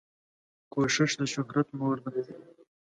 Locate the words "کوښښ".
0.73-1.11